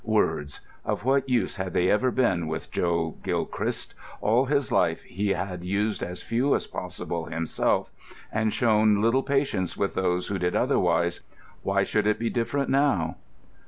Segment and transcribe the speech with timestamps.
[0.03, 0.61] Words!
[0.83, 3.93] Of what use had they ever been with Joe Gilchrist?
[4.19, 7.91] All his life he had used as few as possible himself
[8.31, 13.17] and shown little patience with those who did otherwise—why should it be different now?